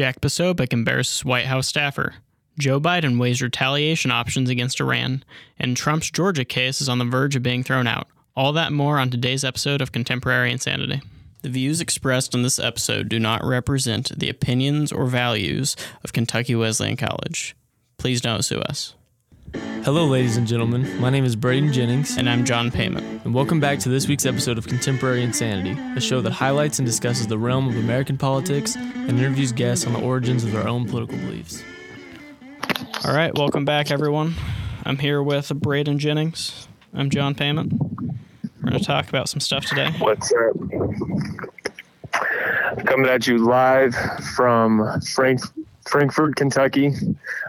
[0.00, 2.14] Jack Posobiec embarrasses White House staffer.
[2.58, 5.22] Joe Biden weighs retaliation options against Iran.
[5.58, 8.08] And Trump's Georgia case is on the verge of being thrown out.
[8.34, 11.02] All that more on today's episode of Contemporary Insanity.
[11.42, 16.54] The views expressed in this episode do not represent the opinions or values of Kentucky
[16.54, 17.54] Wesleyan College.
[17.98, 18.94] Please don't sue us.
[19.54, 21.00] Hello, ladies and gentlemen.
[21.00, 23.24] My name is Brayden Jennings, And I'm John Payment.
[23.24, 26.86] and welcome back to this week's episode of Contemporary Insanity, a show that highlights and
[26.86, 30.86] discusses the realm of American politics and interviews guests on the origins of their own
[30.86, 31.62] political beliefs.
[33.04, 34.34] All right, welcome back, everyone.
[34.84, 36.68] I'm here with Brayden Jennings.
[36.94, 37.72] I'm John Payment.
[38.62, 39.90] We're going to talk about some stuff today.
[39.98, 40.56] What's up?
[42.86, 43.94] Coming at you live
[44.34, 45.40] from Frank,
[45.90, 46.92] Frankfort, Kentucky.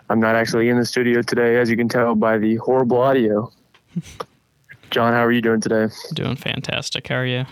[0.10, 3.52] I'm not actually in the studio today, as you can tell by the horrible audio.
[4.90, 5.88] John, how are you doing today?
[6.14, 7.08] Doing fantastic.
[7.08, 7.46] How are you?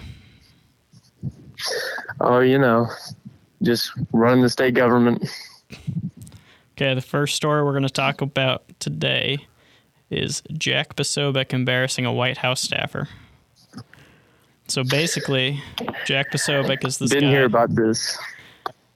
[2.20, 2.88] Oh, you know,
[3.61, 5.30] just running the state government.
[6.75, 9.38] Okay, the first story we're going to talk about today
[10.09, 13.08] is Jack Posobiec embarrassing a White House staffer.
[14.67, 15.61] So basically,
[16.06, 17.35] Jack Posobiec is this Didn't guy.
[17.35, 18.17] hear about this.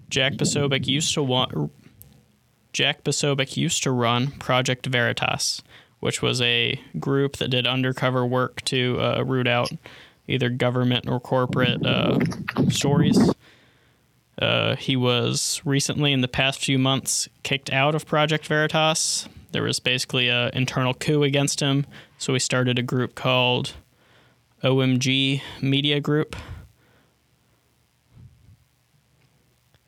[0.09, 1.71] Jack Posobiec used to want
[2.73, 5.61] Jack Posobiec used to run Project Veritas,
[5.99, 9.71] which was a group that did undercover work to uh, root out
[10.27, 12.19] either government or corporate uh,
[12.69, 13.31] stories.
[14.41, 19.27] Uh, he was recently, in the past few months, kicked out of Project Veritas.
[19.51, 21.85] There was basically an internal coup against him,
[22.17, 23.73] so he started a group called
[24.63, 26.35] OMG Media Group.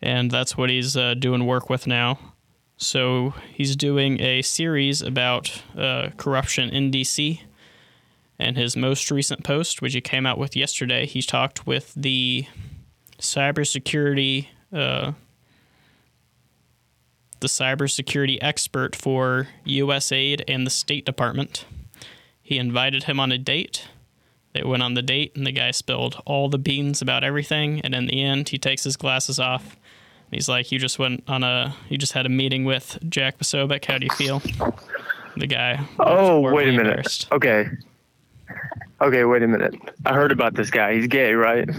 [0.05, 2.19] and that's what he's uh, doing work with now.
[2.77, 7.41] So he's doing a series about uh, corruption in DC.
[8.37, 12.45] And his most recent post, which he came out with yesterday, he talked with the
[13.17, 15.13] cybersecurity, uh,
[17.39, 21.65] the cybersecurity expert for USAID and the State Department.
[22.41, 23.87] He invited him on a date.
[24.53, 27.81] They went on the date, and the guy spilled all the beans about everything.
[27.81, 29.77] And in the end, he takes his glasses off.
[30.31, 33.85] He's like, "You just went on a, you just had a meeting with Jack Posobiec.
[33.85, 34.41] How do you feel?"
[35.37, 35.83] The guy.
[35.99, 37.25] Oh, wait a minute.
[37.31, 37.67] Okay.
[39.01, 39.75] Okay, wait a minute.
[40.05, 40.93] I heard about this guy.
[40.95, 41.69] He's gay, right?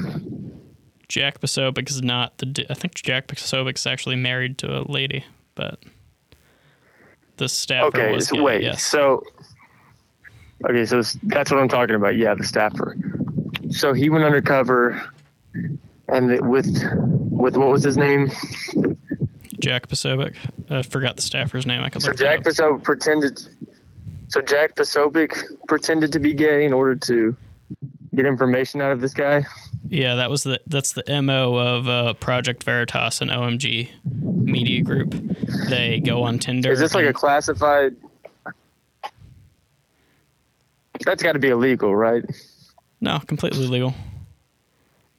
[1.08, 2.46] Jack Posobiec is not the.
[2.46, 5.24] d- I think Jack Posobiec is actually married to a lady,
[5.54, 5.78] but
[7.38, 8.28] the staffer Okay, was.
[8.28, 8.62] so wait.
[8.62, 8.82] yes.
[8.82, 9.22] So,
[10.68, 12.16] okay, so that's what I'm talking about.
[12.16, 12.96] Yeah, the staffer.
[13.70, 15.02] So he went undercover,
[16.08, 16.66] and with
[17.30, 18.30] with what was his name?
[19.60, 20.34] Jack Posobiec.
[20.70, 21.82] I forgot the staffer's name.
[21.82, 22.40] I could So look Jack.
[22.40, 23.40] Posobiec pretended.
[24.28, 27.36] So Jack Posobiec pretended to be gay in order to
[28.14, 29.44] get information out of this guy.
[29.88, 35.14] Yeah, that was the that's the mo of uh, Project Veritas and OMG Media Group.
[35.68, 36.72] They go on Tinder.
[36.72, 37.94] Is this like a classified?
[41.04, 42.24] That's got to be illegal, right?
[43.00, 43.94] No, completely legal.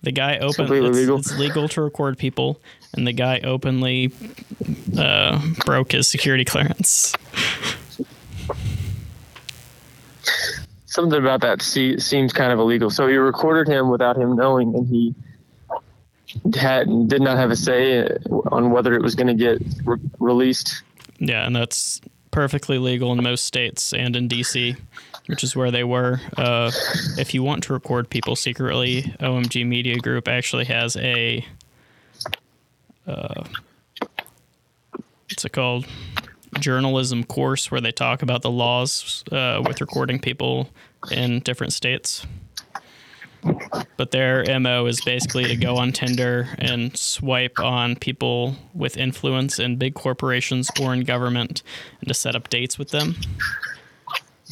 [0.03, 0.55] The guy opened.
[0.55, 1.17] completely it's, legal?
[1.17, 2.61] it's legal to record people,
[2.93, 4.11] and the guy openly
[4.97, 7.13] uh, broke his security clearance.
[10.85, 12.89] Something about that se- seems kind of illegal.
[12.89, 15.15] So he recorded him without him knowing, and he
[16.55, 18.07] had did not have a say
[18.51, 20.83] on whether it was going to get re- released.
[21.19, 24.77] Yeah, and that's perfectly legal in most states and in DC,
[25.27, 26.19] which is where they were.
[26.35, 26.71] Uh,
[27.17, 31.45] if you want to record people secretly, OMG Media Group actually has a.
[33.05, 33.43] Uh,
[35.29, 35.85] what's it called?
[36.59, 40.69] Journalism course where they talk about the laws uh, with recording people
[41.11, 42.25] in different states.
[43.97, 49.59] But their MO is basically to go on Tinder and swipe on people with influence
[49.59, 51.63] in big corporations or in government
[52.01, 53.15] and to set up dates with them.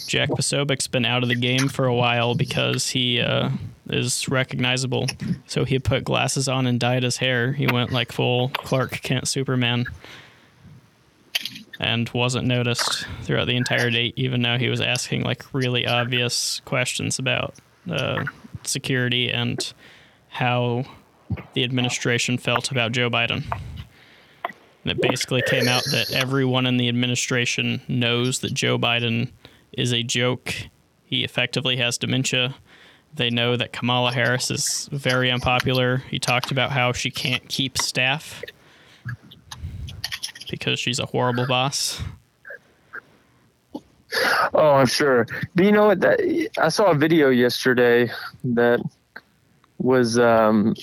[0.08, 3.50] Jack Posobiec's been out of the game for a while because he uh,
[3.90, 5.08] is recognizable.
[5.48, 7.54] So he put glasses on and dyed his hair.
[7.54, 9.86] He went like full Clark Kent Superman
[11.80, 16.62] and wasn't noticed throughout the entire date, even though he was asking like really obvious
[16.66, 17.54] questions about
[17.90, 18.24] uh,
[18.64, 19.74] security and
[20.30, 20.86] how
[21.54, 23.44] the administration felt about Joe Biden.
[24.84, 29.32] And it basically came out that everyone in the administration knows that Joe Biden
[29.78, 30.54] is a joke.
[31.04, 32.56] He effectively has dementia.
[33.14, 35.98] They know that Kamala Harris is very unpopular.
[36.10, 38.44] He talked about how she can't keep staff
[40.50, 42.02] because she's a horrible boss.
[44.54, 45.28] Oh, I'm sure.
[45.56, 46.02] But you know what?
[46.02, 48.10] That I saw a video yesterday
[48.44, 48.82] that
[49.78, 50.76] was um,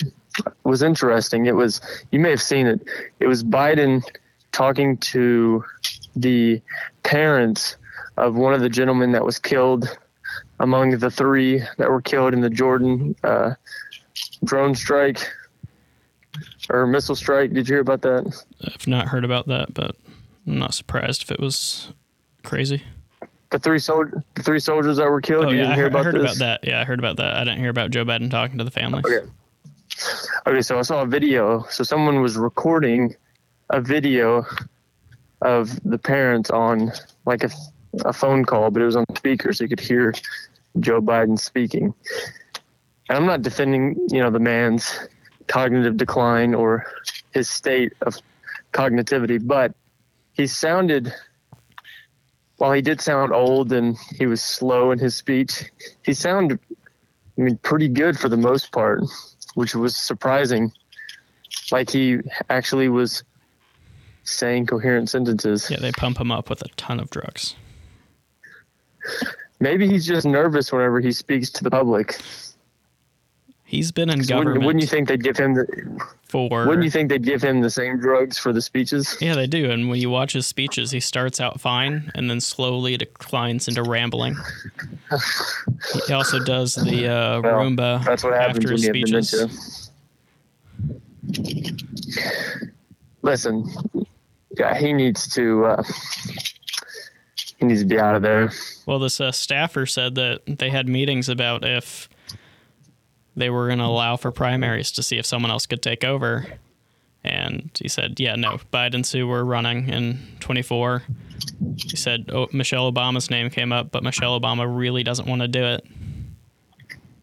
[0.63, 1.45] was interesting.
[1.45, 1.81] It was
[2.11, 2.81] you may have seen it.
[3.19, 4.03] It was Biden
[4.51, 5.63] talking to
[6.15, 6.61] the
[7.03, 7.77] parents
[8.17, 9.97] of one of the gentlemen that was killed
[10.59, 13.53] among the three that were killed in the Jordan uh,
[14.43, 15.19] drone strike
[16.69, 17.53] or missile strike.
[17.53, 18.43] Did you hear about that?
[18.63, 19.95] I've not heard about that, but
[20.47, 21.91] I'm not surprised if it was
[22.43, 22.83] crazy.
[23.51, 25.45] The three soldier, the three soldiers that were killed.
[25.45, 26.21] Oh you yeah, didn't I hear heard, I about heard this?
[26.37, 26.67] about that.
[26.67, 27.35] Yeah, I heard about that.
[27.35, 29.05] I didn't hear about Joe Biden talking to the families.
[29.05, 29.27] Okay.
[30.47, 31.63] Okay, so I saw a video.
[31.69, 33.15] So someone was recording
[33.69, 34.43] a video
[35.41, 36.91] of the parents on
[37.25, 37.49] like a,
[38.05, 40.13] a phone call, but it was on speaker, so you could hear
[40.79, 41.93] Joe Biden speaking.
[43.09, 44.97] And I'm not defending, you know, the man's
[45.47, 46.85] cognitive decline or
[47.31, 48.17] his state of
[48.71, 49.73] cognitivity, but
[50.33, 51.13] he sounded,
[52.57, 55.65] while he did sound old and he was slow in his speech,
[56.03, 56.59] he sounded,
[57.37, 59.03] I mean, pretty good for the most part
[59.55, 60.71] which was surprising.
[61.71, 62.19] Like he
[62.49, 63.23] actually was
[64.23, 65.69] saying coherent sentences.
[65.69, 67.55] Yeah, they pump him up with a ton of drugs.
[69.59, 72.19] Maybe he's just nervous whenever he speaks to the public.
[73.63, 75.65] He's been in So wouldn't, government wouldn't you think they'd give him the?
[76.33, 76.65] for.
[76.65, 79.15] Wouldn't you think they'd give him the same drugs for the speeches?
[79.21, 79.69] Yeah, they do.
[79.69, 83.83] And when you watch his speeches, he starts out fine and then slowly declines into
[83.83, 84.35] rambling.
[86.07, 89.91] he also does the uh, Well, Roomba That's what happens after his speeches.
[93.21, 93.69] Listen,
[94.57, 95.65] yeah, he needs to.
[95.65, 95.83] Uh,
[97.57, 98.51] he needs to be out of there.
[98.85, 102.09] Well, this uh, staffer said that they had meetings about if
[103.35, 106.45] they were going to allow for primaries to see if someone else could take over.
[107.23, 111.03] And he said, yeah, no, Biden Sue were running in 24.
[111.77, 115.47] He said oh, Michelle Obama's name came up, but Michelle Obama really doesn't want to
[115.47, 115.85] do it.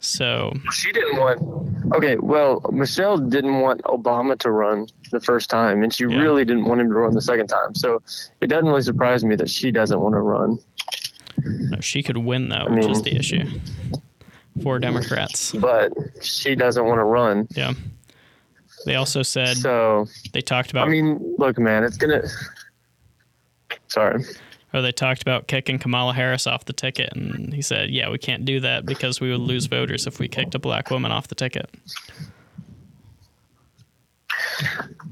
[0.01, 1.95] So, She didn't want.
[1.95, 6.17] Okay, well, Michelle didn't want Obama to run the first time, and she Yeah.
[6.21, 7.75] really didn't want him to run the second time.
[7.75, 8.01] So
[8.41, 10.59] it doesn't really surprise me that she doesn't want to run.
[11.43, 13.45] no, she could win, though, which is the issue
[14.63, 15.53] for Democrats.
[15.53, 15.93] But
[16.23, 17.47] she doesn't want to run.
[17.55, 17.73] Yeah.
[18.87, 20.87] They also said So they talked about.
[20.89, 22.23] I mean, look, man, it's gonna.
[23.89, 24.25] Sorry.
[24.73, 28.19] Or they talked about kicking Kamala Harris off the ticket, and he said, "Yeah, we
[28.19, 31.29] can't do that because we would lose voters if we kicked a black woman off
[31.29, 31.71] the ticket."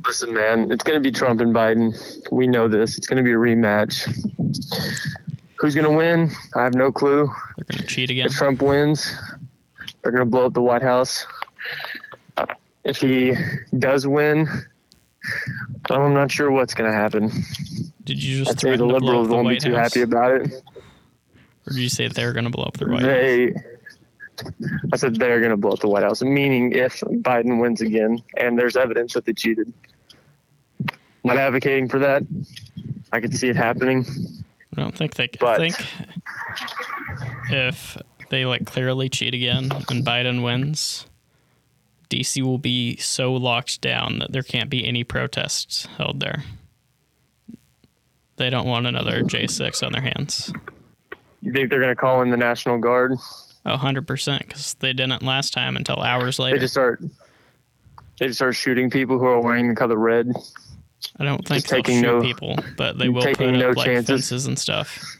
[0.06, 1.96] Listen, man, it's gonna be Trump and Biden.
[2.30, 2.96] We know this.
[2.98, 4.06] It's gonna be a rematch.
[5.56, 6.30] Who's gonna win?
[6.54, 7.26] I have no clue.
[7.56, 8.26] They're going to cheat again.
[8.26, 9.12] If Trump wins,
[10.02, 11.26] they're going to blow up the White House.
[12.84, 13.34] If he
[13.78, 14.48] does win,
[15.90, 17.30] I'm not sure what's going to happen.
[18.08, 19.74] Did you just I'd say the threaten to blow up liberals the won't be too
[19.74, 20.50] House, happy about it.
[21.66, 23.10] or did you say they're going to blow up the White House?
[23.10, 23.54] They,
[24.94, 28.22] I said they're going to blow up the White House, meaning if Biden wins again
[28.38, 29.70] and there's evidence that they cheated.
[31.22, 32.22] Not advocating for that.
[33.12, 34.06] I could see it happening.
[34.74, 35.28] I don't think they.
[35.42, 35.76] I think
[37.50, 37.98] if
[38.30, 41.04] they like clearly cheat again and Biden wins,
[42.08, 46.44] DC will be so locked down that there can't be any protests held there.
[48.38, 50.52] They don't want another J6 on their hands.
[51.42, 53.12] You think they're going to call in the National Guard?
[53.66, 56.56] Oh, 100% because they didn't last time until hours later.
[56.56, 57.02] They just start.
[58.18, 60.32] They just start shooting people who are wearing the color red.
[61.18, 63.86] I don't think just they'll shoot no- people, but they will put taking up like
[63.86, 64.28] chances.
[64.28, 65.18] fences and stuff.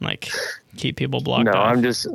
[0.00, 0.28] Like
[0.76, 1.72] keep people blocked no, off.
[1.72, 2.06] I'm just.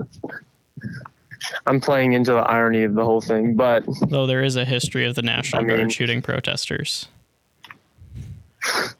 [1.66, 5.06] I'm playing into the irony of the whole thing, but Though there is a history
[5.06, 7.08] of the National I mean- Guard shooting protesters.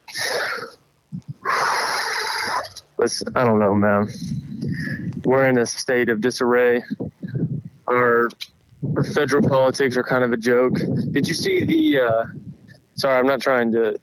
[3.34, 4.08] I don't know, man.
[5.24, 6.82] We're in a state of disarray.
[7.88, 8.28] Our,
[8.96, 10.78] our federal politics are kind of a joke.
[11.10, 12.00] Did you see the?
[12.00, 12.24] Uh,
[12.94, 13.98] sorry, I'm not trying to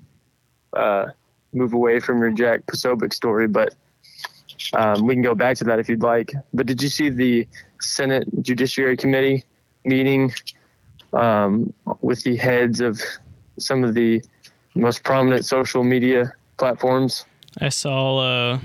[0.74, 1.06] uh,
[1.53, 3.74] move away from your Jack Posobiec story, but
[4.74, 6.34] um, we can go back to that if you'd like.
[6.53, 7.48] But did you see the
[7.79, 9.46] Senate Judiciary Committee
[9.86, 10.34] meeting
[11.13, 13.01] um, with the heads of
[13.58, 14.22] some of the
[14.75, 17.25] most prominent social media platforms?
[17.60, 18.60] I saw uh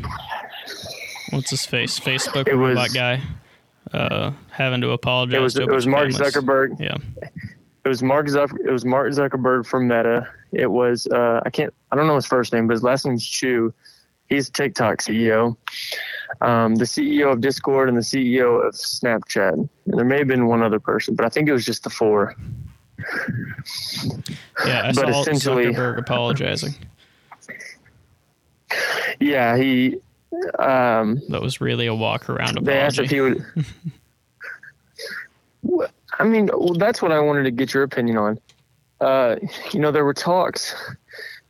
[1.30, 1.98] what's his face?
[1.98, 3.20] Facebook It was- guy
[3.92, 6.34] uh having to apologize It was to it was Mark families.
[6.34, 6.80] Zuckerberg.
[6.80, 6.96] Yeah.
[7.84, 8.50] It was Mark Zuck.
[8.64, 10.26] It was Mark Zuckerberg from Meta.
[10.52, 13.26] It was uh, I can't I don't know his first name, but his last name's
[13.26, 13.72] Chew.
[14.30, 15.54] He's TikTok CEO.
[16.40, 19.52] Um, the CEO of Discord and the CEO of Snapchat.
[19.52, 21.90] And there may have been one other person, but I think it was just the
[21.90, 22.34] four.
[24.66, 26.74] Yeah, I But saw essentially- Zuckerberg apologizing.
[29.20, 29.96] Yeah, he.
[30.58, 33.44] Um, That was really a walk around they asked if he would.
[36.18, 38.40] I mean, well, that's what I wanted to get your opinion on.
[39.00, 39.36] Uh,
[39.72, 40.74] you know, there were talks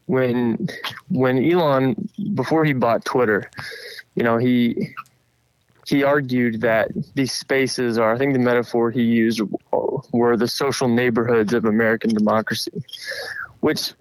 [0.07, 0.69] when
[1.09, 3.51] when Elon before he bought Twitter.
[4.15, 4.95] You know, he
[5.87, 9.41] he argued that these spaces are, I think the metaphor he used
[10.13, 12.73] were the social neighborhoods of American democracy,
[13.61, 13.93] which,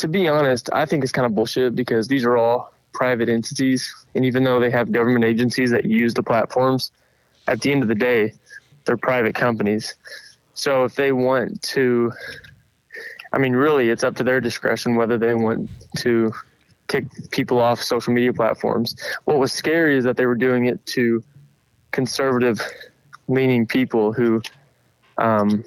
[0.00, 3.94] to be honest, I think it's kind of bullshit because these are all private entities.
[4.14, 6.90] And even though they have government agencies that use the platforms,
[7.46, 8.32] at the end of the day,
[8.84, 9.94] they're private companies.
[10.54, 12.12] So if they want to,
[13.32, 16.32] I mean, really, it's up to their discretion whether they want to
[16.88, 18.96] kick people off social media platforms.
[19.24, 21.22] What was scary is that they were doing it to
[21.92, 22.60] conservative
[23.28, 24.42] leaning people who,
[25.18, 25.62] um,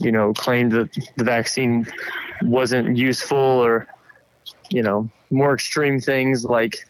[0.00, 1.86] you know, claimed that the vaccine
[2.42, 3.86] wasn't useful or,
[4.70, 6.86] you know, more extreme things like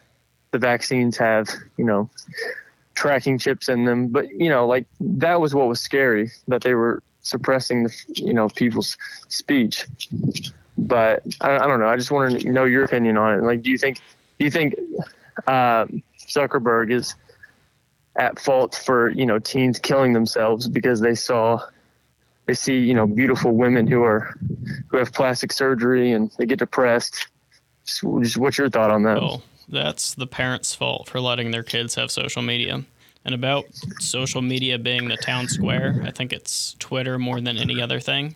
[0.51, 2.09] the vaccines have, you know,
[2.95, 4.09] tracking chips in them.
[4.09, 8.33] But, you know, like that was what was scary that they were suppressing the, you
[8.33, 8.97] know, people's
[9.29, 9.87] speech
[10.79, 11.89] but I, I, don't know.
[11.89, 13.43] I just want to know your opinion on it.
[13.43, 14.01] Like, do you think
[14.39, 14.77] do you think
[15.47, 15.87] uh,
[16.29, 17.15] Zuckerberg is
[18.17, 21.61] at fault for you know teens killing themselves because they saw
[22.49, 24.35] they see you know beautiful women who are
[24.89, 27.29] who have plastic surgery and they get depressed.
[27.85, 29.21] Just, just what's your thought on that?
[29.21, 32.85] Well, that's the parents' fault for letting their kids have social media.
[33.25, 33.67] And about
[33.99, 38.35] social media being the town square, I think it's Twitter more than any other thing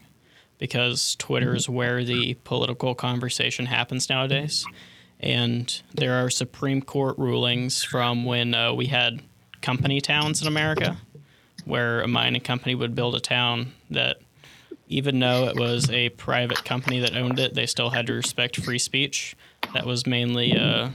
[0.58, 4.66] because Twitter is where the political conversation happens nowadays.
[5.20, 9.22] And there are Supreme Court rulings from when uh, we had
[9.62, 10.98] company towns in America,
[11.64, 14.18] where a mining company would build a town that,
[14.88, 18.62] even though it was a private company that owned it, they still had to respect
[18.62, 19.36] free speech.
[19.74, 20.90] That was mainly uh,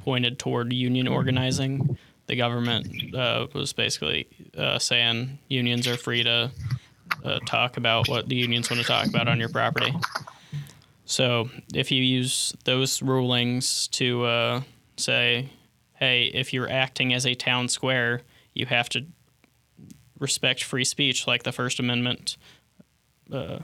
[0.00, 1.98] pointed toward union organizing.
[2.26, 6.50] The government uh, was basically uh, saying unions are free to
[7.24, 9.92] uh, talk about what the unions want to talk about on your property.
[11.04, 14.60] So if you use those rulings to uh,
[14.96, 15.48] say,
[15.94, 18.22] hey, if you're acting as a town square,
[18.60, 19.06] you have to
[20.18, 22.36] respect free speech like the First Amendment
[23.32, 23.60] uh,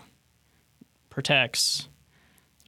[1.11, 1.89] protects.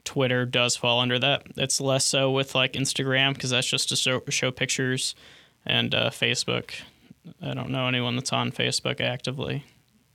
[0.05, 1.43] Twitter does fall under that.
[1.57, 5.15] It's less so with like Instagram because that's just to show, show pictures,
[5.67, 6.71] and uh, Facebook.
[7.43, 9.65] I don't know anyone that's on Facebook actively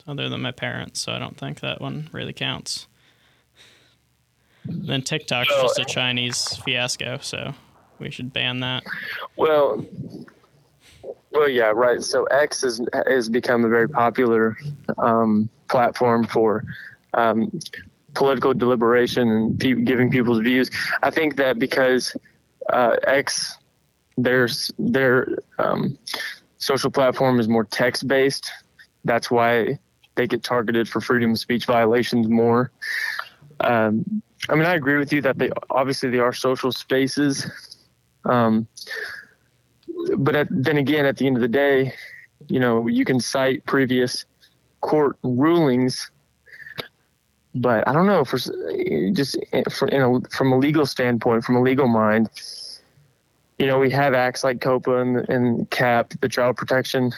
[0.06, 2.86] other than my parents, so I don't think that one really counts.
[4.64, 7.54] then TikTok's just a Chinese fiasco, so
[7.98, 8.82] we should ban that.
[9.36, 9.84] Well,
[11.34, 12.02] well, yeah, right.
[12.02, 14.56] So X has has become a very popular
[14.98, 16.64] um, platform for
[17.14, 17.50] um,
[18.14, 20.70] political deliberation and pe- giving people's views.
[21.02, 22.16] I think that because
[22.72, 23.58] uh, X,
[24.16, 25.98] there's their um,
[26.58, 28.50] social platform is more text based.
[29.04, 29.78] That's why
[30.14, 32.70] they get targeted for freedom of speech violations more.
[33.60, 37.50] Um, I mean, I agree with you that they obviously they are social spaces,
[38.24, 38.66] um,
[40.16, 41.92] but at, then again, at the end of the day,
[42.48, 44.24] you know, you can cite previous
[44.80, 46.10] court rulings,
[47.54, 48.38] but I don't know for
[49.12, 49.38] just
[49.70, 52.28] for, a, from a legal standpoint, from a legal mind,
[53.58, 57.12] you know, we have acts like COPA and, and CAP, the Child Protection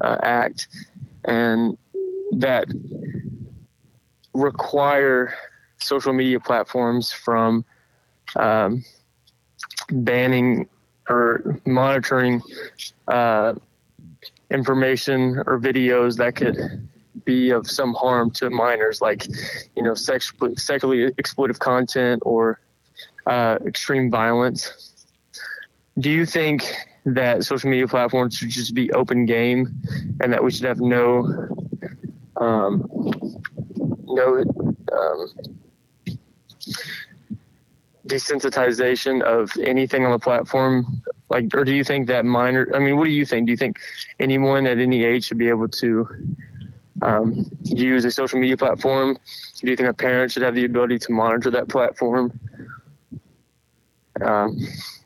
[0.00, 0.68] uh, Act,
[1.24, 1.76] and
[2.32, 2.66] that
[4.32, 5.34] require
[5.78, 7.64] social media platforms from
[8.36, 8.84] um,
[9.90, 10.68] banning
[11.08, 12.42] or monitoring
[13.08, 13.54] uh,
[14.50, 16.88] information or videos that could
[17.24, 19.26] be of some harm to minors, like
[19.74, 22.60] you know, sex, sexually exploitive content or
[23.26, 25.06] uh, extreme violence.
[25.98, 26.64] Do you think
[27.06, 29.74] that social media platforms should just be open game,
[30.20, 31.48] and that we should have no
[32.36, 32.88] um,
[34.04, 34.44] no
[34.92, 35.28] um,
[38.06, 41.02] desensitization of anything on the platform?
[41.28, 42.68] Like, or do you think that minor?
[42.74, 43.46] I mean, what do you think?
[43.46, 43.78] Do you think
[44.20, 46.08] anyone at any age should be able to
[47.02, 49.18] um, use a social media platform?
[49.60, 52.38] Do you think a parent should have the ability to monitor that platform?
[54.24, 54.58] Um,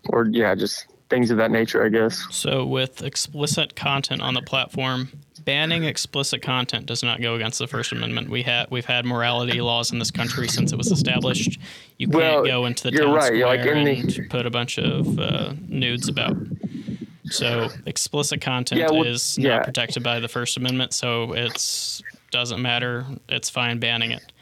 [0.09, 2.25] or yeah, just things of that nature, I guess.
[2.30, 5.11] So, with explicit content on the platform,
[5.44, 8.28] banning explicit content does not go against the First Amendment.
[8.30, 11.59] We had we've had morality laws in this country since it was established.
[11.99, 13.25] You can't well, go into the town right.
[13.25, 14.28] square like and the...
[14.28, 16.37] put a bunch of uh, nudes about.
[17.25, 19.56] So explicit content yeah, well, is yeah.
[19.56, 23.06] not protected by the First Amendment, so it's doesn't matter.
[23.28, 24.32] It's fine banning it.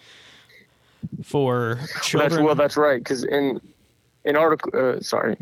[1.22, 2.98] For children, that's, well, that's right.
[2.98, 3.60] Because in
[4.24, 5.36] in article, uh, sorry,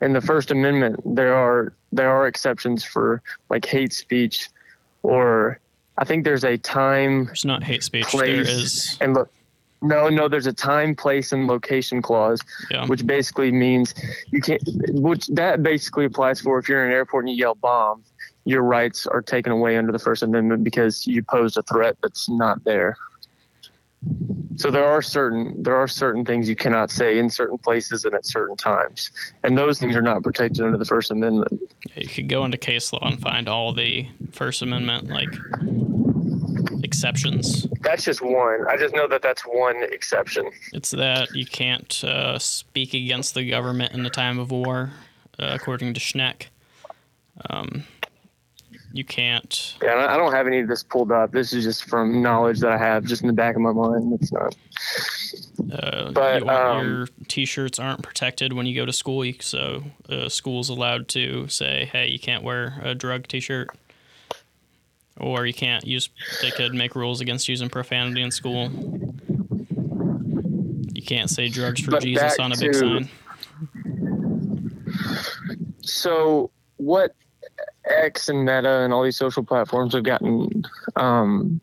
[0.00, 4.48] in the First Amendment, there are there are exceptions for like hate speech
[5.02, 5.58] or
[5.98, 8.10] I think there's a time There's not hate speech.
[8.12, 8.98] There place is.
[9.00, 9.30] and look.
[9.82, 12.84] No, no, there's a time, place, and location clause, Yeah.
[12.86, 13.94] which basically means
[14.30, 14.60] you can't.
[14.90, 18.02] Which that basically applies for if you're in an airport and you yell bomb,
[18.44, 22.28] your rights are taken away under the First Amendment because you posed a threat that's
[22.28, 22.94] not there.
[24.56, 28.14] So there are certain there are certain things you cannot say in certain places and
[28.14, 29.10] at certain times,
[29.42, 31.72] and those things are not protected under the First Amendment.
[31.96, 35.28] You could go into case law and find all the First Amendment like
[36.82, 37.66] exceptions.
[37.80, 38.66] That's just one.
[38.68, 40.50] I just know that that's one exception.
[40.72, 44.90] It's that you can't uh, speak against the government in the time of war,
[45.38, 46.50] uh, according to Schenck.
[47.48, 47.84] Um,
[48.92, 49.74] you can't.
[49.82, 51.30] Yeah, I don't have any of this pulled up.
[51.32, 54.12] This is just from knowledge that I have just in the back of my mind.
[54.20, 54.56] It's not.
[55.72, 60.28] Uh, But, you um, your T-shirts aren't protected when you go to school, so uh,
[60.28, 63.68] school's allowed to say, "Hey, you can't wear a drug T-shirt,"
[65.16, 66.08] or you can't use.
[66.42, 68.70] They could make rules against using profanity in school.
[70.94, 73.08] You can't say drugs for Jesus on a big to- sign.
[75.82, 77.14] So what
[77.90, 80.64] X and Meta and all these social platforms have gotten,
[80.96, 81.60] um,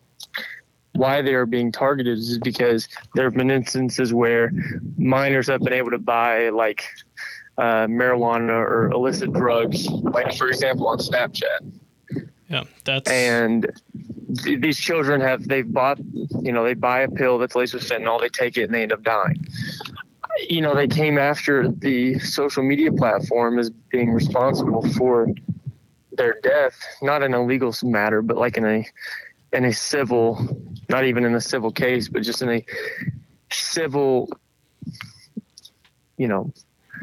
[0.93, 4.51] why they are being targeted is because there have been instances where
[4.98, 6.84] minors have been able to buy like
[7.57, 11.72] uh, marijuana or illicit drugs, like for example on Snapchat.
[12.50, 13.69] Yeah, that's and
[14.43, 16.00] th- these children have they've bought
[16.41, 18.84] you know they buy a pill that's laced with fentanyl they take it and they
[18.84, 19.46] end up dying
[20.50, 25.27] you know they came after the social media platform as being responsible for
[26.17, 28.86] their death not in a legal matter but like in a
[29.53, 30.38] in a civil
[30.89, 32.65] not even in a civil case but just in a
[33.51, 34.29] civil
[36.17, 36.51] you know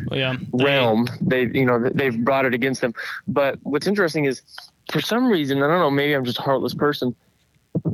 [0.07, 1.09] well, yeah, realm.
[1.21, 2.95] They, you know, they've brought it against them.
[3.29, 4.43] But what's interesting is,
[4.91, 7.15] for some reason, I don't know, maybe I'm just a heartless person.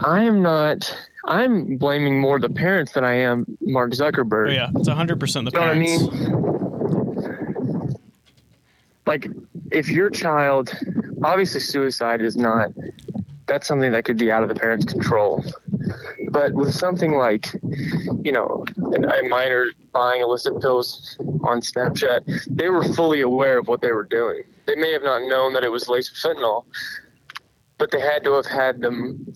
[0.01, 0.97] I am not.
[1.27, 4.49] I'm blaming more the parents than I am Mark Zuckerberg.
[4.49, 6.13] Oh, yeah, it's hundred percent the You know what I parents.
[6.13, 6.60] mean?
[9.07, 9.29] Like,
[9.71, 10.73] if your child,
[11.23, 12.71] obviously, suicide is not.
[13.47, 15.45] That's something that could be out of the parents' control.
[16.31, 17.53] But with something like,
[18.23, 23.81] you know, a minor buying illicit pills on Snapchat, they were fully aware of what
[23.81, 24.45] they were doing.
[24.67, 26.65] They may have not known that it was laced with fentanyl,
[27.79, 29.33] but they had to have had them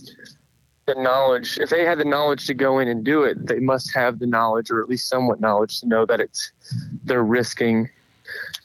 [0.87, 1.59] the knowledge.
[1.59, 4.27] If they had the knowledge to go in and do it, they must have the
[4.27, 6.53] knowledge, or at least somewhat knowledge, to know that it's
[7.05, 7.89] they're risking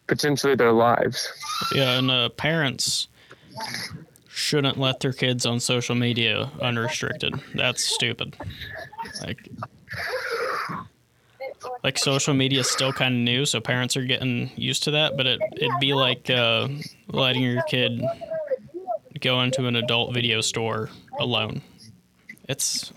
[0.07, 1.31] potentially their lives.
[1.73, 3.07] Yeah, and uh, parents
[4.29, 7.35] shouldn't let their kids on social media unrestricted.
[7.53, 8.35] That's stupid.
[9.21, 9.49] Like,
[11.83, 15.17] like social media is still kind of new, so parents are getting used to that.
[15.17, 16.69] But it it'd be like uh,
[17.07, 18.01] letting your kid
[19.21, 21.61] go into an adult video store alone.
[22.47, 22.91] It's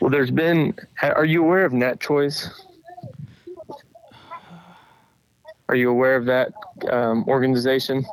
[0.00, 0.74] Well, there's been.
[1.02, 2.48] Are you aware of Net Choice?
[5.68, 6.52] Are you aware of that
[6.90, 8.04] um, organization?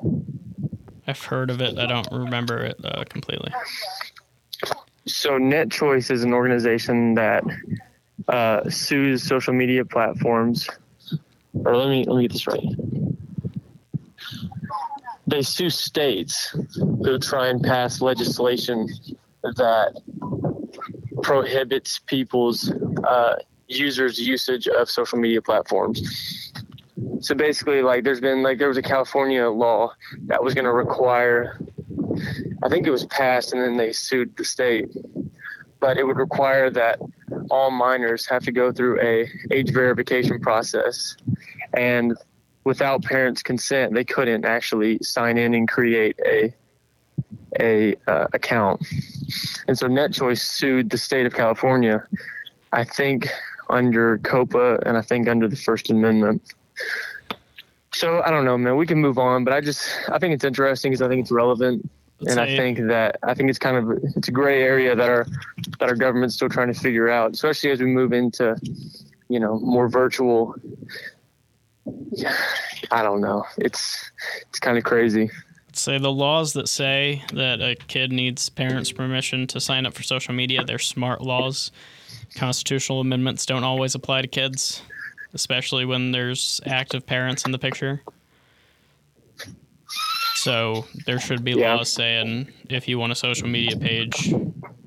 [1.07, 1.77] I've heard of it.
[1.77, 3.51] I don't remember it uh, completely.
[5.05, 7.43] So Net Choice is an organization that
[8.27, 10.67] uh, sues social media platforms.
[11.53, 12.63] Or let me let me get this right.
[15.27, 18.87] They sue states who try and pass legislation
[19.43, 20.01] that
[21.21, 22.71] prohibits people's
[23.03, 23.35] uh,
[23.67, 26.51] users' usage of social media platforms.
[27.21, 29.93] So basically, like, there's been like there was a California law
[30.27, 31.59] that was going to require.
[32.63, 34.89] I think it was passed, and then they sued the state.
[35.79, 36.99] But it would require that
[37.49, 41.17] all minors have to go through a age verification process.
[41.73, 42.15] And
[42.63, 46.53] without parents consent they couldn't actually sign in and create a
[47.59, 48.85] a uh, account.
[49.67, 52.05] And so netchoice sued the state of california
[52.71, 53.29] i think
[53.69, 56.41] under copa and i think under the first amendment
[57.93, 60.43] so i don't know man we can move on but i just i think it's
[60.43, 61.87] interesting because i think it's relevant
[62.27, 65.25] and I think that I think it's kind of it's a gray area that our
[65.79, 68.55] that our government's still trying to figure out, especially as we move into
[69.29, 70.55] you know more virtual.
[72.11, 72.35] Yeah,
[72.91, 73.43] I don't know.
[73.57, 74.11] It's
[74.49, 75.29] it's kind of crazy.
[75.73, 80.03] say the laws that say that a kid needs parents' permission to sign up for
[80.03, 81.71] social media, they're smart laws.
[82.35, 84.81] Constitutional amendments don't always apply to kids,
[85.33, 88.01] especially when there's active parents in the picture.
[90.35, 91.75] So there should be Yeah.
[91.75, 94.33] laws saying if you want a social media page,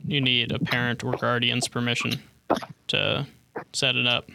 [0.07, 2.21] you need a parent or guardian's permission
[2.89, 3.27] to
[3.73, 4.29] set it up.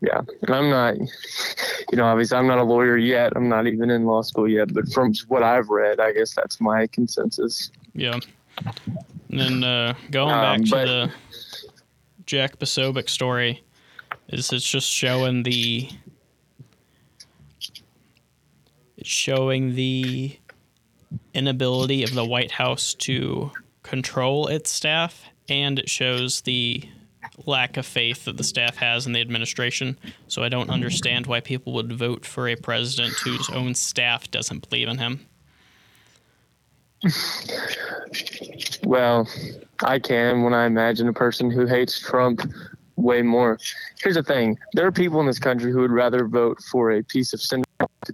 [0.00, 0.96] Yeah, and I'm not.
[0.98, 3.32] you know, obviously I'm not a lawyer yet.
[3.36, 6.60] I'm not even in law school yet, but from what I've read, I guess that's
[6.60, 7.70] my consensus.
[7.94, 8.18] Yeah.
[9.30, 11.12] And then uh, going back Um, to but- the
[12.32, 13.62] Jack Posobiec story,
[14.28, 15.90] is it's just showing the
[18.96, 20.38] it's showing the
[21.34, 23.50] inability of the White House to
[23.82, 26.88] control its staff, and it shows the
[27.44, 29.98] lack of faith that the staff has in the administration.
[30.26, 34.70] So I don't understand why people would vote for a president whose own staff doesn't
[34.70, 35.26] believe in him.
[38.84, 39.28] Well,
[39.82, 42.40] I can when I imagine a person who hates Trump
[42.96, 43.58] way more.
[44.02, 47.02] Here's the thing: there are people in this country who would rather vote for a
[47.02, 47.64] piece of cinder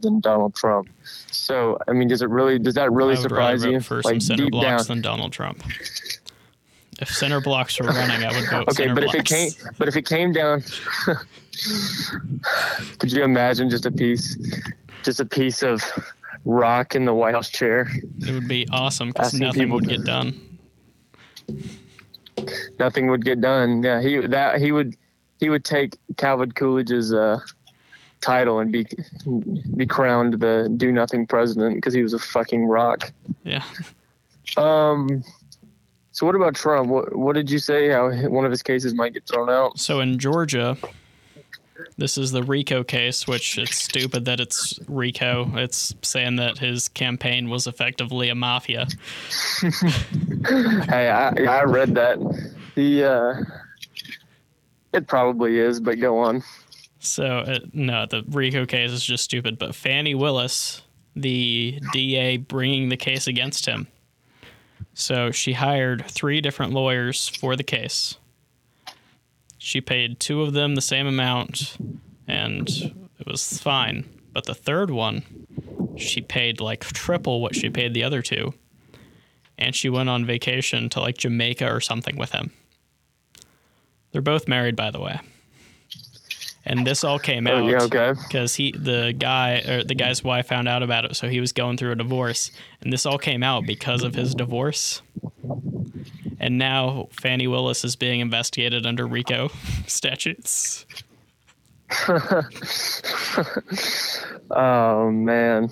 [0.00, 0.88] than Donald Trump.
[1.30, 2.58] So, I mean, does it really?
[2.58, 3.80] Does that really I would surprise you?
[3.80, 4.96] for some center deep blocks down.
[4.96, 5.62] than Donald Trump.
[7.00, 9.32] If center blocks were running, I would vote Okay, but if blocks.
[9.32, 10.62] it came, but if it came down,
[12.98, 14.36] could you imagine just a piece,
[15.04, 15.80] just a piece of
[16.48, 17.88] rock in the White House chair?
[18.20, 20.58] it would be awesome because nothing would get done.
[22.78, 23.82] Nothing would get done.
[23.82, 24.96] Yeah, he that he would
[25.38, 27.40] he would take Calvin Coolidge's uh,
[28.20, 28.86] title and be
[29.76, 33.12] be crowned the do nothing president because he was a fucking rock.
[33.44, 33.64] Yeah.
[34.56, 35.22] Um.
[36.12, 36.88] So what about Trump?
[36.88, 37.90] What what did you say?
[37.90, 39.78] How one of his cases might get thrown out?
[39.78, 40.76] So in Georgia,
[41.96, 45.50] this is the RICO case, which it's stupid that it's RICO.
[45.54, 48.86] It's saying that his campaign was effectively a mafia.
[50.48, 52.18] Hey, I I read that.
[52.74, 53.34] The uh,
[54.92, 56.42] it probably is, but go on.
[57.00, 59.58] So it, no, the RICO case is just stupid.
[59.58, 60.82] But Fani Willis,
[61.14, 63.88] the DA bringing the case against him.
[64.94, 68.16] So she hired three different lawyers for the case.
[69.58, 71.76] She paid two of them the same amount,
[72.26, 74.08] and it was fine.
[74.32, 75.24] But the third one,
[75.96, 78.54] she paid like triple what she paid the other two.
[79.58, 82.52] And she went on vacation to like Jamaica or something with him.
[84.12, 85.18] They're both married, by the way.
[86.64, 88.12] And this all came out Oh, yeah, okay.
[88.28, 91.52] because he the guy or the guy's wife found out about it so he was
[91.52, 92.50] going through a divorce
[92.82, 95.00] and this all came out because of his divorce
[96.40, 99.50] and now fani willis is being investigated under rico
[99.86, 100.86] statutes.
[104.50, 105.70] Oh man,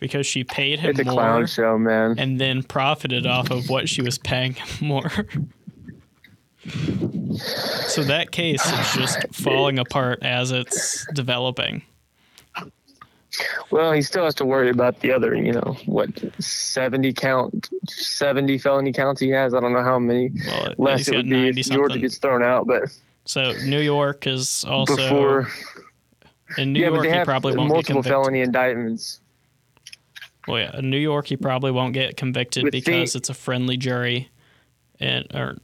[0.00, 2.18] because she paid him it's a more clown show, man.
[2.18, 5.10] and then profited off of what she was paying him more.
[7.88, 11.82] So that case is just falling apart as it's developing
[13.70, 16.10] Well, he still has to worry about the other, you know, what
[16.42, 19.54] seventy count, seventy felony counts he has.
[19.54, 22.18] I don't know how many well less it would be 90 if Georgia something gets
[22.18, 22.66] thrown out.
[22.66, 25.48] But so new york is also before,
[26.58, 29.20] in new yeah, but york they he have probably won't multiple convicted felony indictments.
[30.46, 33.34] Well, yeah, in New York, he probably won't get convicted With the- because it's a
[33.34, 34.28] friendly jury,
[35.00, 35.56] and or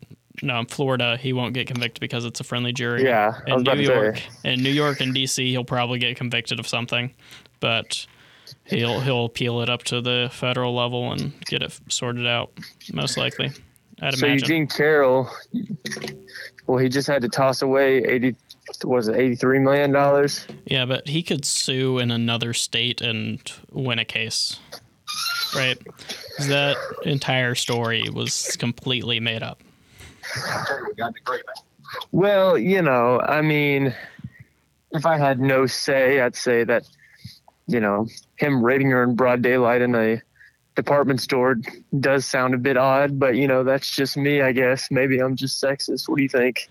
[0.43, 3.05] no, in Florida, he won't get convicted because it's a friendly jury.
[3.05, 3.75] Yeah, in New.
[3.75, 7.13] York, in New York and D.C., he'll probably get convicted of something,
[7.61, 8.07] but
[8.65, 12.51] he'll he'll appeal it up to the federal level and get it sorted out.
[12.93, 13.51] Most likely,
[14.01, 14.49] I'd So imagine.
[14.49, 15.31] Eugene Carroll,
[16.67, 18.35] well, he just had to toss away eighty,
[18.85, 20.47] was it eighty three million dollars?
[20.65, 24.59] Yeah, but he could sue in another state and win a case,
[25.55, 25.79] right?
[26.49, 29.63] That entire story was completely made up.
[32.13, 33.95] Well, you know, I mean,
[34.93, 36.85] if I had no say, I'd say that,
[37.71, 38.07] you know,
[38.37, 40.21] him raping her in broad daylight in a
[40.75, 41.57] department store
[41.99, 44.91] does sound a bit odd, but you know, that's just me, I guess.
[44.91, 46.09] Maybe I'm just sexist.
[46.09, 46.69] What do you think?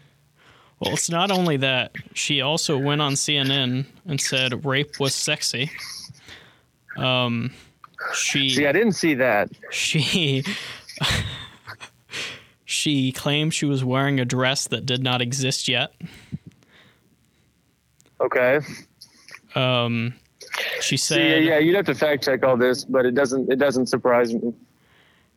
[0.79, 1.91] Well, it's not only that.
[2.13, 5.71] She also went on CNN and said rape was sexy.
[6.97, 7.51] Um,
[8.13, 9.49] she See, I didn't see that.
[9.71, 10.43] she
[12.65, 15.93] she claimed she was wearing a dress that did not exist yet.
[18.21, 18.59] Okay.
[19.55, 20.13] Um,
[20.81, 23.51] she See, said yeah, you'd have to fact check all this, but it doesn't.
[23.51, 24.53] It doesn't surprise me.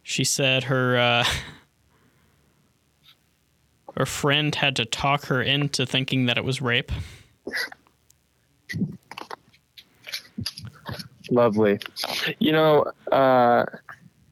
[0.03, 1.25] she said her uh,
[3.97, 6.93] her friend had to talk her into thinking that it was rape.
[11.31, 11.79] Lovely.
[12.39, 13.65] You know, uh,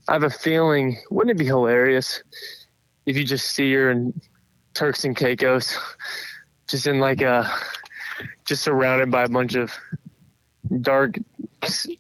[0.08, 0.98] I have a feeling.
[1.10, 2.22] Wouldn't it be hilarious
[3.06, 4.18] if you just see her in
[4.74, 5.76] Turks and Caicos,
[6.68, 7.50] just in like a,
[8.44, 9.72] just surrounded by a bunch of
[10.80, 11.18] dark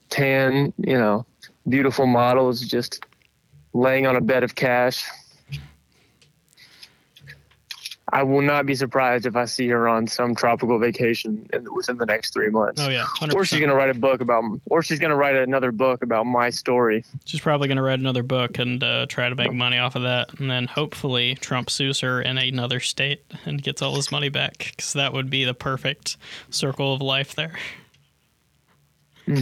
[0.08, 1.26] tan, you know,
[1.68, 3.04] beautiful models, just
[3.72, 5.04] laying on a bed of cash.
[8.12, 11.96] I will not be surprised if I see her on some tropical vacation in, within
[11.96, 12.80] the next three months.
[12.80, 13.34] Oh yeah, 100%.
[13.34, 16.50] Or she's gonna write a book about, or she's gonna write another book about my
[16.50, 17.04] story.
[17.24, 20.02] She's probably going to write another book and uh, try to make money off of
[20.02, 24.28] that, and then hopefully Trump sues her in another state and gets all his money
[24.28, 26.16] back, because that would be the perfect
[26.50, 27.56] circle of life there.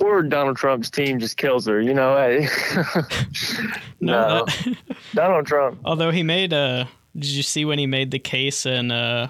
[0.00, 1.80] Or Donald Trump's team just kills her.
[1.80, 2.48] You know, hey.
[4.00, 4.74] No, No.
[5.14, 5.80] Donald Trump.
[5.84, 6.88] although he made a.
[7.16, 9.28] Did you see when he made the case in uh,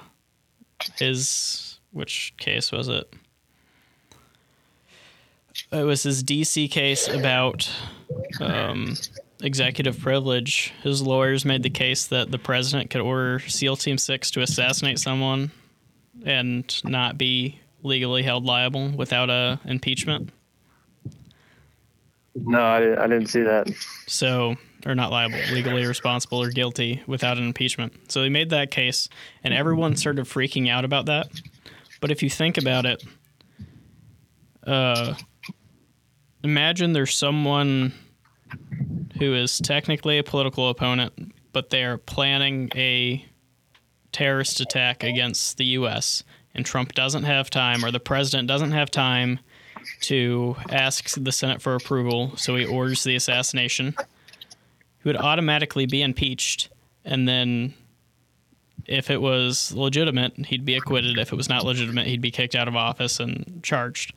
[0.97, 3.12] his which case was it?
[5.70, 7.70] It was his DC case about
[8.40, 8.97] um,
[9.42, 10.73] executive privilege.
[10.83, 14.99] His lawyers made the case that the president could order SEAL Team Six to assassinate
[14.99, 15.51] someone
[16.25, 20.31] and not be legally held liable without a impeachment.
[22.35, 23.70] No, I, didn't- I didn't see that.
[24.09, 28.11] So, or not liable, legally responsible or guilty without an impeachment.
[28.11, 29.09] So he made that case,
[29.44, 31.29] and everyone started freaking out about that.
[32.01, 33.05] But if you think about it,
[34.66, 35.14] uh,
[36.42, 37.92] imagine there's someone
[39.18, 43.25] who is technically a political opponent, but they are planning a
[44.11, 48.90] terrorist attack against the U.S., and Trump doesn't have time, or the president doesn't have
[48.90, 49.40] time
[50.03, 53.95] to ask the Senate for approval, so he orders the assassination.
[55.03, 56.71] He would automatically be impeached,
[57.05, 57.75] and then
[58.87, 61.19] if it was legitimate, he'd be acquitted.
[61.19, 64.14] If it was not legitimate, he'd be kicked out of office and charged.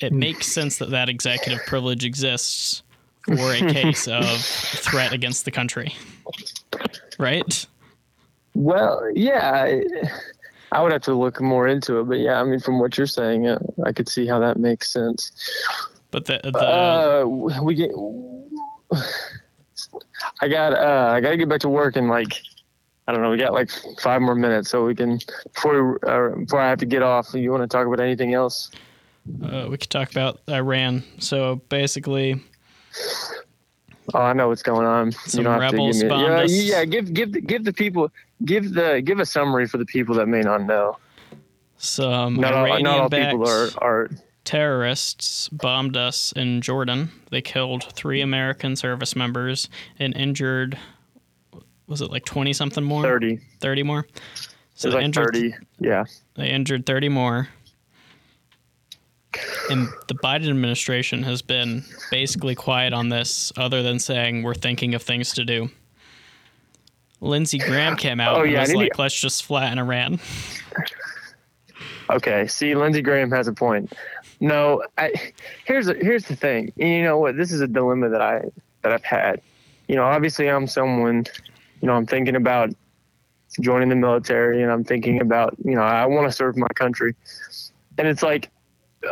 [0.00, 0.18] It hmm.
[0.18, 2.82] makes sense that that executive privilege exists
[3.26, 5.94] for a case of threat against the country,
[7.18, 7.66] right?
[8.54, 9.80] Well, yeah,
[10.74, 13.06] I, would have to look more into it, but yeah, I mean, from what you're
[13.06, 15.32] saying, uh, I could see how that makes sense.
[16.10, 17.24] But the, the Uh,
[17.62, 17.90] we get.
[20.40, 20.72] I got.
[20.74, 22.40] Uh, I got to get back to work in like.
[23.06, 23.30] I don't know.
[23.30, 25.18] We got like five more minutes, so we can
[25.52, 27.34] before we, uh, before I have to get off.
[27.34, 28.70] You want to talk about anything else?
[29.42, 31.02] uh, we could talk about Iran.
[31.18, 32.42] So basically,
[34.12, 35.12] Oh, I know what's going on.
[35.12, 36.08] Some you don't have to rebels give me.
[36.08, 36.52] bombed Yeah, us.
[36.52, 36.84] yeah.
[36.84, 38.10] Give give the, give the people
[38.44, 40.98] give the give a summary for the people that may not know.
[41.78, 44.10] some Not all, not all people are are.
[44.44, 47.10] terrorists bombed us in Jordan.
[47.30, 50.78] They killed three American service members and injured.
[51.86, 53.02] Was it like twenty something more?
[53.02, 53.38] 30.
[53.60, 54.06] 30 more.
[54.74, 55.54] So they like injured 30.
[55.80, 56.04] Yeah.
[56.34, 57.48] They injured 30 more.
[59.70, 64.94] And the Biden administration has been basically quiet on this, other than saying we're thinking
[64.94, 65.70] of things to do.
[67.20, 70.20] Lindsey Graham came out Oh, and yeah, was need to- like, let's just flatten Iran.
[72.10, 72.46] Okay.
[72.46, 73.92] See, Lindsey Graham has a point.
[74.40, 75.12] No, I,
[75.64, 76.70] here's a, here's the thing.
[76.76, 77.36] You know what?
[77.36, 78.42] This is a dilemma that I
[78.82, 79.40] that I've had.
[79.88, 81.24] You know, obviously, I'm someone.
[81.80, 82.70] You know, I'm thinking about
[83.60, 87.14] joining the military, and I'm thinking about you know I want to serve my country,
[87.96, 88.50] and it's like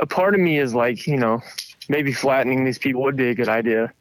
[0.00, 1.42] a part of me is like you know
[1.88, 3.92] maybe flattening these people would be a good idea,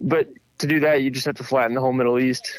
[0.00, 2.52] but to do that you just have to flatten the whole Middle East.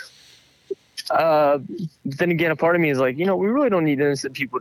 [1.10, 1.60] Uh,
[2.06, 4.34] then again, a part of me is like, you know, we really don't need innocent
[4.34, 4.60] people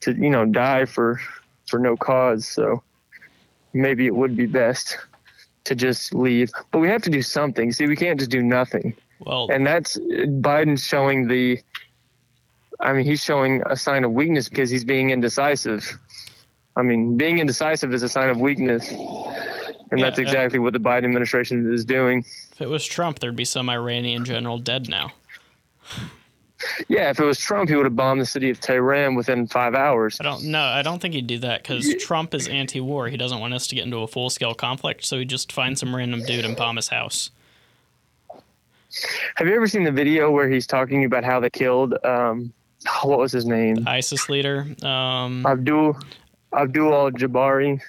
[0.00, 1.20] to, you know, die for
[1.66, 2.46] for no cause.
[2.46, 2.82] So
[3.72, 4.98] maybe it would be best
[5.64, 6.50] to just leave.
[6.70, 7.72] But we have to do something.
[7.72, 8.94] See, we can't just do nothing.
[9.20, 11.60] Well, And that's Biden's showing the.
[12.78, 15.98] I mean, he's showing a sign of weakness because he's being indecisive.
[16.76, 18.90] I mean, being indecisive is a sign of weakness.
[18.90, 22.24] And Yeah, that's exactly what the Biden administration is doing.
[22.52, 25.12] if it was Trump, there'd be some Iranian general dead now.
[26.88, 29.74] Yeah, if it was Trump, he would have bombed the city of Tehran within five
[29.74, 30.18] hours.
[30.20, 30.62] I don't know.
[30.62, 33.08] I don't think he'd do that because Trump is anti-war.
[33.08, 35.94] He doesn't want us to get into a full-scale conflict, so he'd just find some
[35.94, 37.30] random dude and bomb his house.
[39.36, 42.52] Have you ever seen the video where he's talking about how they killed, um,
[43.02, 43.86] what was his name?
[43.86, 45.98] ISIS leader, um, Abdul
[46.52, 47.80] Abdul Al Jabari,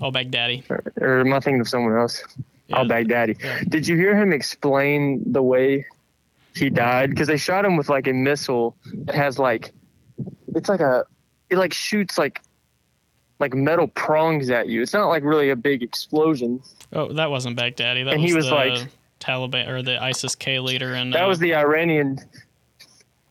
[0.00, 0.64] al-Baghdadi.
[0.70, 2.22] or, or am I thinking of someone else?
[2.68, 2.78] Yeah.
[2.78, 3.42] Al Baghdadi.
[3.42, 3.60] Yeah.
[3.68, 5.86] Did you hear him explain the way
[6.54, 7.10] he died?
[7.10, 9.72] Because they shot him with like a missile that has like,
[10.54, 11.04] it's like a,
[11.50, 12.42] it like shoots like,
[13.38, 14.82] like metal prongs at you.
[14.82, 16.60] It's not like really a big explosion.
[16.92, 18.04] Oh, that wasn't Baghdadi.
[18.04, 18.88] That And was, he was the like-
[19.20, 20.92] Taliban or the ISIS K leader.
[20.94, 22.18] And That uh, was the Iranian.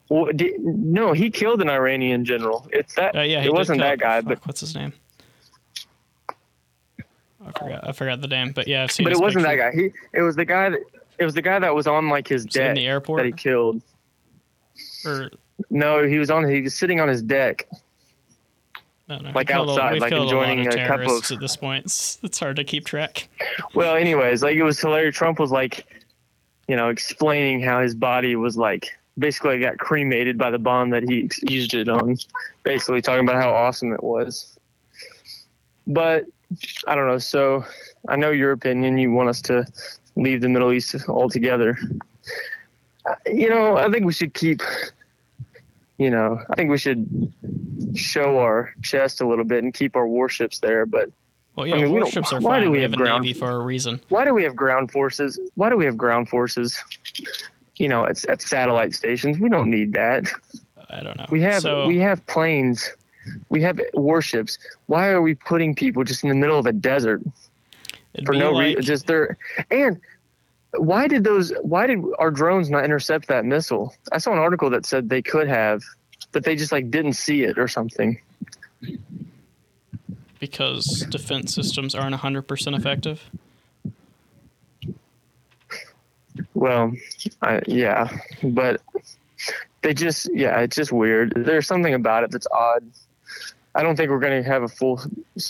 [0.10, 2.68] Well, di- no, he killed an Iranian general.
[2.72, 3.16] It's that.
[3.16, 4.94] uh, yeah, he it wasn't kill- that guy, fuck, but what's his name?
[7.46, 7.88] I forgot.
[7.88, 9.04] I forgot the name, but yeah, I've seen.
[9.04, 9.58] but it wasn't picture.
[9.58, 9.82] that guy.
[9.82, 10.80] He it was the guy that
[11.20, 13.20] it was the guy that was on like his Was it in deck the airport?
[13.20, 13.82] that he killed.
[15.06, 15.30] Or
[15.70, 16.48] No, he was on.
[16.50, 17.68] He was sitting on his deck.
[19.08, 21.86] no, no, Like killed a- outside, like enjoying a, a cup of- at this point.
[21.86, 23.28] It's, it's hard to keep track.
[23.76, 25.16] Well, anyways, like it was hilarious.
[25.16, 25.86] Trump was like,
[26.68, 31.04] you know, explaining how his body was like basically got cremated by the bomb that
[31.04, 32.18] he used it on.
[32.64, 34.58] Basically talking about how awesome it was.
[35.88, 36.26] But
[36.88, 37.18] I don't know.
[37.20, 37.64] So
[38.08, 38.98] I know your opinion.
[38.98, 39.66] You want us to
[40.16, 41.78] leave the Middle East altogether.
[43.06, 44.62] Uh, You know, I think we should keep.
[45.98, 47.32] You know, I think we should
[47.96, 50.86] show our chest a little bit and keep our warships there.
[50.86, 51.10] But
[51.56, 52.64] Well, yeah, I mean, warships are why fine.
[52.64, 54.02] do we We have have a ground- navy for a reason.
[54.10, 55.40] why do we have ground forces?
[55.56, 56.78] Why do we have ground forces?
[57.76, 60.32] You know, at, at satellite stations, we don't need that.
[60.90, 61.26] I don't know.
[61.30, 62.90] We have so, we have planes,
[63.50, 64.58] we have warships.
[64.86, 67.22] Why are we putting people just in the middle of a desert
[68.26, 68.84] for no like, reason?
[68.84, 69.38] Just there,
[69.72, 70.00] and
[70.78, 71.52] why did those?
[71.62, 73.94] Why did our drones not intercept that missile?
[74.12, 75.84] I saw an article that said they could have,
[76.32, 78.20] but they just like didn't see it or something.
[80.40, 83.24] because defense systems aren't 100% effective.
[86.56, 86.94] Well,
[87.42, 88.10] I, yeah,
[88.42, 88.82] but
[89.82, 91.34] they just yeah, it's just weird.
[91.36, 92.84] There's something about it that's odd.
[93.76, 95.02] I don't think we're going to have a full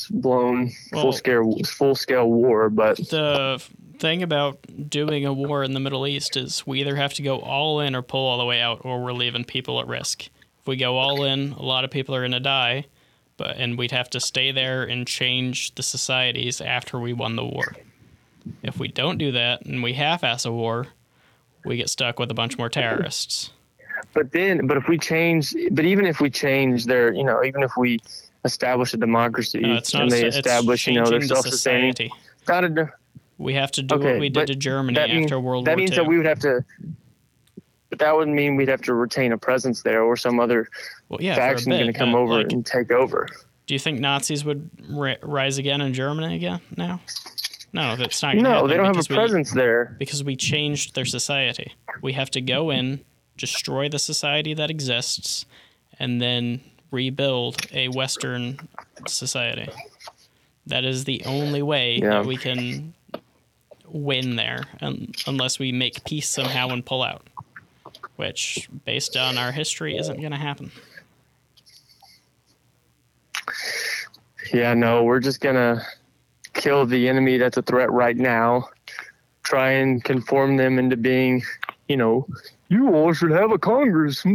[0.09, 3.63] blown, Well- full scale, full scale war, but The
[3.99, 7.37] thing about doing a war in the Middle East is we either have to go
[7.39, 10.23] all in or pull all the way out, or we're leaving people at risk.
[10.25, 12.87] If we go all in, a lot of people are going to die,
[13.37, 17.45] but and we'd have to stay there and change the societies after we won the
[17.45, 17.75] war.
[18.63, 20.87] If we don't do that and we half-ass a war,
[21.65, 23.51] we get stuck with a bunch more terrorists.
[24.13, 27.63] but then, but if we change, but even if we change their, you know, even
[27.63, 27.99] if we
[28.43, 30.03] establish a democracy No, it's not.
[30.03, 31.93] and they establish, you know, their self-sustaining,
[33.37, 35.73] We have to do Okay, what we did to Germany after World War.
[35.73, 35.97] that means II.
[35.97, 36.63] that we would have to.
[37.89, 40.69] But that wouldn't mean we'd have to retain a presence there, or some other
[41.09, 43.27] well, yeah, faction going to come but, over like, and take over.
[43.67, 46.99] Do you think Nazis would ri- rise again in Germany again now?
[47.75, 48.35] No, that's not.
[48.37, 49.95] No, they don't have a because we- presence there.
[49.99, 51.73] because we changed their society.
[52.01, 53.01] We have to go in,
[53.37, 55.45] destroy the society that exists,
[55.99, 56.61] and then
[56.91, 58.59] rebuild a Western
[59.07, 59.67] society.
[60.67, 62.09] That is the only way Yeah.
[62.11, 62.93] that we can
[63.87, 67.27] win there, un- unless we make peace somehow and pull out.
[68.15, 70.71] Which, based on our history, isn't going to happen.
[74.53, 75.85] Yeah, no, we're just gonna
[76.55, 78.67] kill the enemy that's a threat right now.
[79.43, 81.43] Try and conform them into being,
[81.87, 82.27] you know,
[82.69, 84.25] you all should have a Congress.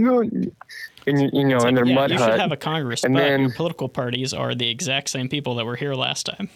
[1.06, 2.32] And you know, in their yeah, mud you hut.
[2.32, 5.54] should have a Congress, And but then- your political parties are the exact same people
[5.54, 6.50] that were here last time.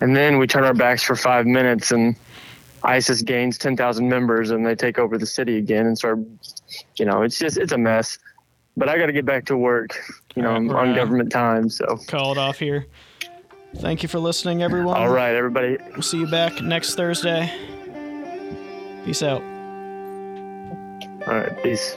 [0.00, 2.16] and then we turn our backs for five minutes, and
[2.84, 6.18] ISIS gains ten thousand members, and they take over the city again and start.
[6.96, 8.18] You know, it's just it's a mess.
[8.78, 9.90] But I got to get back to work.
[10.34, 11.68] You know, right, on uh, government time.
[11.68, 12.86] So, Call it off here.
[13.76, 14.96] Thank you for listening, everyone.
[14.96, 15.78] all right, everybody.
[15.92, 17.50] We'll see you back next Thursday.
[19.04, 19.42] Peace out.
[21.26, 21.94] All right, peace.